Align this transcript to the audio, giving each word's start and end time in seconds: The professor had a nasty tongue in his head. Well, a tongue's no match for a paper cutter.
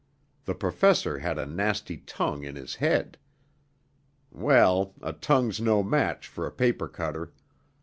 The 0.45 0.55
professor 0.55 1.19
had 1.19 1.37
a 1.37 1.45
nasty 1.45 1.97
tongue 1.97 2.43
in 2.43 2.55
his 2.55 2.77
head. 2.77 3.19
Well, 4.31 4.95
a 4.99 5.13
tongue's 5.13 5.61
no 5.61 5.83
match 5.83 6.25
for 6.27 6.47
a 6.47 6.51
paper 6.51 6.87
cutter. 6.87 7.31